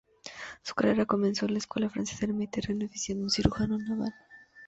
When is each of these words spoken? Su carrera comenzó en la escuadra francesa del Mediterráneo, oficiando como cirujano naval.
Su 0.63 0.73
carrera 0.73 1.05
comenzó 1.05 1.45
en 1.45 1.51
la 1.51 1.57
escuadra 1.59 1.91
francesa 1.91 2.25
del 2.25 2.33
Mediterráneo, 2.33 2.87
oficiando 2.87 3.21
como 3.21 3.29
cirujano 3.29 3.77
naval. 3.77 4.11